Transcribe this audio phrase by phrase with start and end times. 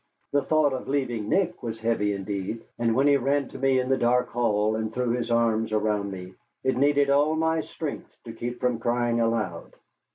[0.31, 3.87] The thought of leaving Nick was heavy indeed; and when he ran to me in
[3.87, 8.33] the dark hall and threw his arms around me, it needed all my strength to
[8.33, 9.75] keep from crying aloud.